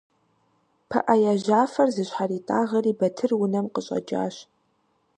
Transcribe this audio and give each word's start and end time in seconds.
ПыӀэ 0.89 1.15
яжьафэр 1.31 1.89
зыщхьэритӀагъэри 1.95 2.93
Батыр 2.99 3.31
унэм 3.43 3.65
къыщӀэкӀащ. 3.73 4.35